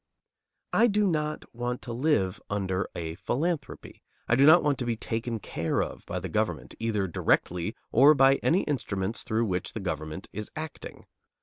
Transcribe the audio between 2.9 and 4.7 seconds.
a philanthropy. I do not